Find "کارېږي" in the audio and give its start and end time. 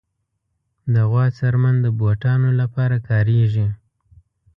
3.09-3.67